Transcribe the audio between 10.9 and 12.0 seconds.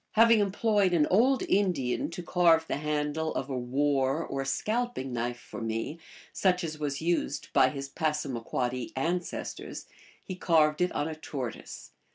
on it a tortoise.